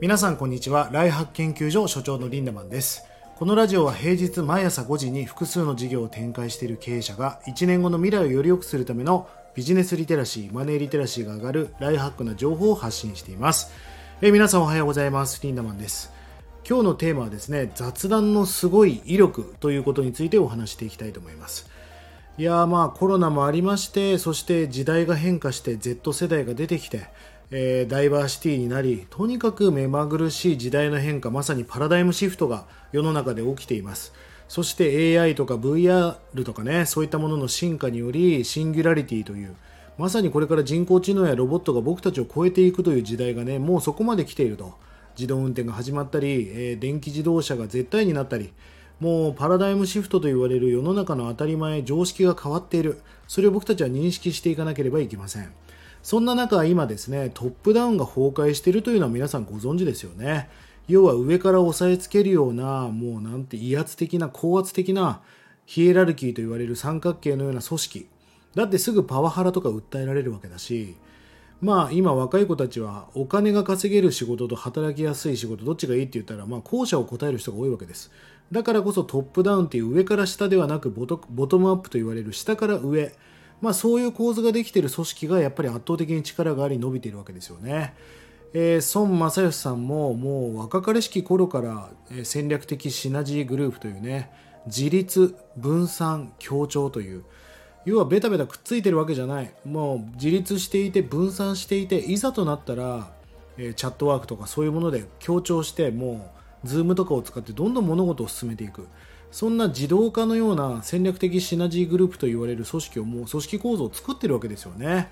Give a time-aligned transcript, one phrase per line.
[0.00, 0.88] 皆さんこんにちは。
[0.92, 3.04] ライハック研究所所長のリンダマンです。
[3.36, 13.72] このラジオは平日毎朝5時に複数の事業を展開している経営者が1年後の未来をより良くするためのビジネスリテラシーマネーリテラシーが上がるライハックな情報を発信しています。
[14.22, 15.38] え皆さんおはようございます。
[15.42, 16.10] リンダマンです。
[16.66, 21.68] 今日のテーマはですね雑談のすごい威力ということについてお話していきたいと思います。
[22.38, 27.08] いやまあコロナもありましてそして時代が変化して Z 世代が出てきて
[27.52, 34.12] えー、ダイバーシティになりとにかく目まぐるしい時代の変化まさにパラダイムシフトが世の中で起きています。
[34.46, 39.54] そして AI とか VR とかねそういったものの進化によりシンギュラリティという
[39.96, 44.74] まさにこれから人工知能やロボットが僕たちを超えていくという時代がねもうそこまで来ていると。
[45.16, 48.52] 自動運転が始まったり、えー、電気自動車が絶対になったり。
[49.00, 53.00] もうパラダイムシフトと言われる世の中の当たり前常識が変わっている。
[53.28, 55.50] それを僕たちは認識していかなければいけません。
[56.02, 60.48] そんな中、今ですね、トップダウンが崩壊しているというのは皆さんご存知ですよね。
[60.88, 65.20] 要は上から押さえつけるような、もうなんて威圧的な、高圧的な
[65.66, 68.08] ヒエラルキーと言われる三角形のような組織。
[68.54, 70.96] だってすぐパワハラとか訴えられるわけだし、
[71.60, 78.10] まあ今若い子たちはお金が稼げる仕事と働きやすい仕事どっちがいいって言ったらまあ後者を答える人が多いわけです。
[78.50, 81.18] だからこそトップダウンっていう上から下ではなくボト
[81.58, 83.14] ムアップと言われる下から上。
[83.60, 87.94] まあ、そういう構図ができている組織がやっぱり圧倒的に力があり伸びているわけですよね。
[88.52, 91.90] えー、孫正義さんももう若かりしき頃から、
[92.24, 94.30] 戦略的シナジーグループというね
[94.66, 97.24] 自立分散協調という
[97.84, 103.12] 要はベタベタくっついてるわけじゃないもう自立していて分散していていざとなったら、
[103.56, 106.32] えチャットワークとかそういうもので協調しても
[106.64, 108.86] うズームとかを使ってどんどん物事を進めていく
[109.30, 115.10] そんな自動化のような戦略的シナジーグループと言われる組織をもう組織構造を作ってるわけですよね。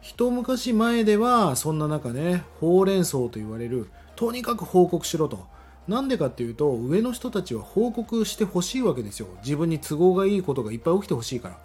[0.00, 5.46] 一昔前ではそんな中ね、ほうれん草と言われる、とにかく報告しろと。
[5.88, 9.28] なんでかっていうと、上の人たちは報告してほしいわけですよ。
[9.42, 11.58] 自分に都合がいいことがいっぱい起きてほしいから。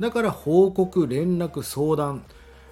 [0.00, 2.24] だから報告、連絡、相談。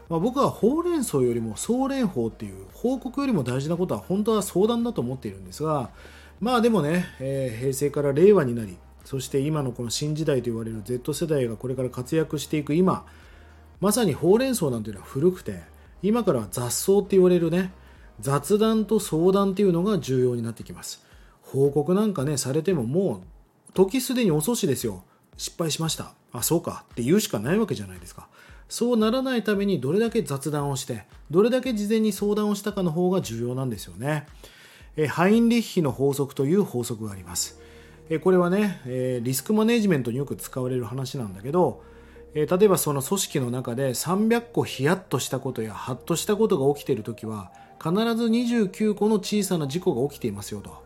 [0.09, 5.91] まあ、僕はほうれん草よりも総連法っていう報告よりも大事なことは本当は相談だと思っているんですが、
[6.41, 13.07] まあでもね、えー、平成から令和になり、そして今のこの新時代と言われる Z 世代がこれから活躍していく今、
[13.81, 15.63] まさにほうれん草なんていうのは古くて、
[16.03, 17.73] 今からは雑草って言われるね、
[18.21, 21.05] 雑談と相談っていうのが重要になってきます。
[21.43, 23.23] 報告なんかね、されてもも
[23.69, 25.05] う、時すでに遅しですよ。
[25.37, 26.15] 失敗しました。
[26.33, 28.29] あ、そうかって言うしかないわけじゃないですか。
[28.69, 34.27] そうならないためにどれだけ雑談をして、どれだけ事前に相談をしたかの方が重要なんですよね。
[35.09, 37.61] ハインリッヒの法則という法則があります。
[38.23, 41.83] これはね、リスクマネジメントによく使われる話なんだけど、
[42.35, 50.85] 例えばその組織の中で300個ヒヤッとしたことやハッとしたことが起きているときは、必ず29個の小さな事故が起きていますよと。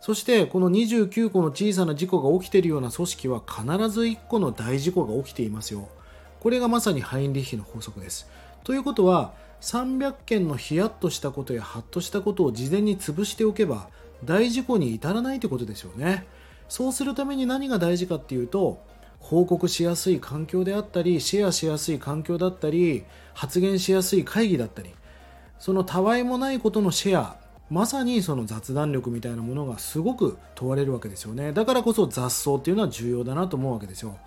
[0.00, 5.88] そしてこの29個の小さな事故が起きているような組織は必ず1個の大事故が起きていますよ。
[6.40, 8.28] これがまさにハインリッヒの法則です。
[8.64, 9.32] ということは、
[9.64, 13.88] 300件のヒヤッとしたことやハッとしたことを事前に潰しておけば
[14.22, 16.26] 大事故に至らないということですよね。
[16.68, 18.82] そうするために何が大事かっていうと
[19.20, 24.94] 報告しやすい環境であったりシェアしやすい環境だったり発言しやすい会議だったり
[25.58, 27.36] そのたわいもないことのシェア
[27.70, 31.52] まさにその雑談力みたいなものがすごく問われるわけですよね。
[31.52, 34.18] だからこそ雑談っていうのは重要だなと思うわけですよ。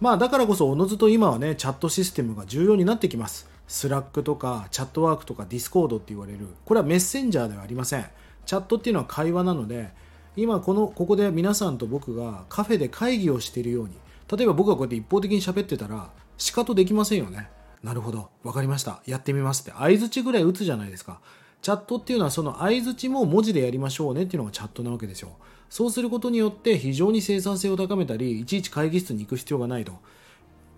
[0.00, 3.55] まあだからこそおのずと今はねチャットシステムが重要になってきます。
[3.66, 6.46] Slack とか Chatwork とか Discord って言われる。
[6.64, 8.06] これはメッセンジャーではありません。
[8.44, 9.90] チャットっていうのは会話なので
[10.36, 13.94] 今このここで皆さんと僕がカフェで会議をしているように。
[14.30, 17.48] 例えば僕がこうやって一方的に喋ってたら仕方できませんよね。
[17.82, 18.30] なるほど。
[18.42, 19.00] 分かりました。
[19.06, 19.72] やってみますって。
[19.72, 21.20] 相づちぐらい打つじゃないですか。
[21.62, 25.30] チャットっていうのはその相づちも文字でやりましょうねっていうのがチャットなわけですよ。
[25.68, 29.92] そうすることによって非常に生産性を高めたりいちいち会議室に行く必要がないと。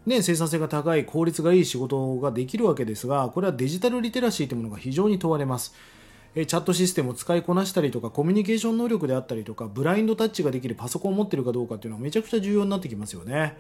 [0.09, 5.75] ね、生産性が高い、効率がいい仕事ができるわけですが、これはデジタルリテラシーというものが非常に問われます。
[6.35, 13.57] チャットシステムを使いこなしたりとか、コミュニケーション能力であったりとか、ブラインドタッチができるパソコンを持ってるかどうかっていうのはめちゃくちゃ重要になってきますよね。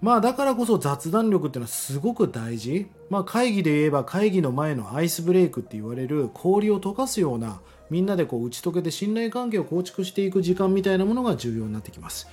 [0.00, 2.88] まあだからこそ雑談力っていうのはすごく大事。
[3.08, 12.26] まあ会議で言えば会議の前のアイスブレイクって言われる氷を溶かすようなみんなでこう打ち解けて信頼関係を構築していく時間みたいなものが重要になってきます。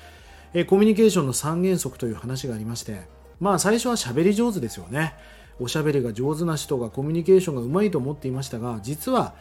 [0.56, 3.02] えコミュニケーションの三原則という話がありまして、
[3.40, 5.14] まあ最初は喋り上手ですよね。
[5.60, 9.34] おしゃべりが上手な人がコミュニケーションがうまいと思っていましたが、実は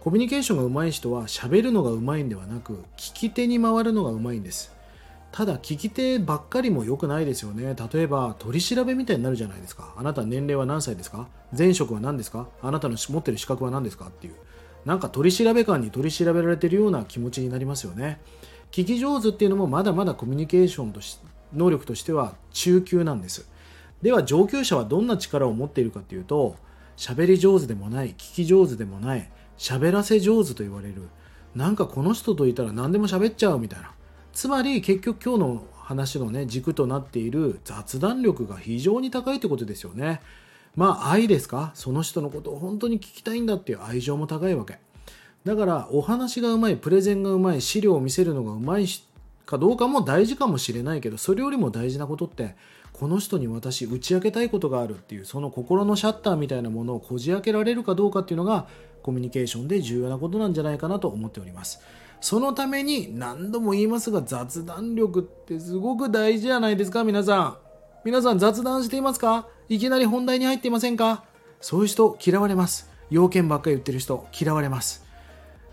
[0.00, 4.74] コミュニケーションがうまい人は喋るのがうまいんではなく、聞き手に回るのがうまいんです。
[5.30, 7.74] ただ聞き手ばっかりも良くないですよね。
[7.92, 9.94] 例えば取り調べみたいになるじゃないですか。
[9.96, 11.28] あなた年齢は何歳ですか？
[11.56, 12.48] 前職は何ですか？
[12.60, 14.06] あなたの持ってる資格は何ですか？
[14.06, 14.34] っていう。
[14.84, 18.20] なんか取り調べ官に取り調べられてるような気持ちになりますよね
[18.72, 21.20] 聞き上手っていうのもまだまだコミュニケーションとし
[21.54, 23.48] 能力としては中級なんです。
[24.02, 26.56] では上級者はどんな力を持っているかっていうと
[26.96, 31.08] 喋り上手でもない聞き上手でもない喋らせ上手と言われる。
[31.54, 33.92] なんかこの人といたら何でも喋っちゃうみたいな。
[34.32, 40.20] つまり結局今日の話のね軸となっている雑談力が非常に高いってことですよね。
[40.74, 41.70] まあ愛ですか？
[41.74, 44.78] その人のことを本当に聞きたいんだっていう愛情も高いわけ。
[45.44, 48.86] だからお話がうまいプレゼンがうまい資料を見せるのがうまい
[49.52, 52.56] かどうかも大事かもしれないけどそれよりも大事なことって
[52.92, 58.66] この人に私打ち明けたいことがあるっていうその心のシャッターみたいなものをこじ開けられるかどうかっていうのが
[59.02, 61.80] コミュニケーションで重要なことなんじゃないかなと思っております。
[62.20, 67.56] そのために何度も言いますが雑談力ってすごく大事じゃないですか皆さん。
[68.04, 69.48] 皆さん雑談していますか？
[69.68, 71.24] いきなり本題に入っていませんか？
[71.60, 72.90] そういう人嫌われます。
[73.10, 75.04] 要件ばっかり言ってる人嫌われます。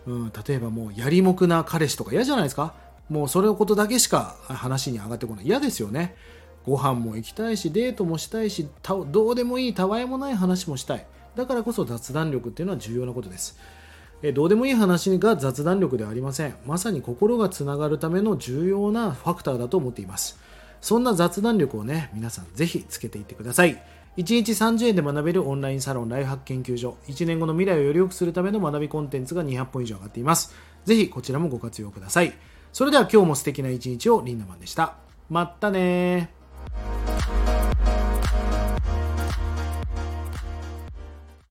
[0.07, 2.73] うん、例えばもうやりもくな彼氏とか嫌じゃないですか？
[3.09, 5.45] もうそれのことだけしか話に上がってこない。
[5.45, 6.15] 嫌ですよね。
[6.65, 11.06] ご飯も行きたいしデートもしたいしたどうでもいいたわいもない話もしたい。
[11.35, 13.57] だからこそ雑談力っていうのは重要なことです。
[14.21, 16.56] えどうでもいい話が雑談力ではありません。
[16.65, 20.39] まさに心がつながるための重要なファクターだと思っています。
[20.81, 23.81] そんな雑談力をね皆さんぜひつけていってください。
[24.17, 26.97] 1日30円で学べるオンラインサロンライフハック研究所。
[27.07, 30.53] 1年後の未来をより良くするための学びコンテンツが200本以上上がっています。
[30.83, 32.33] ぜひこちらもご活用ください。
[32.71, 34.95] それでは今日も素敵な一日をリンダマンでした。
[35.30, 36.31] まったね